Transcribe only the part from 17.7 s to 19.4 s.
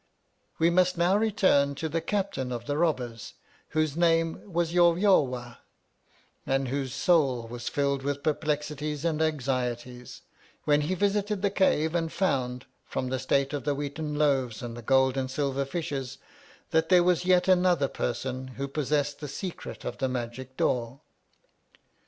person who pos sessed the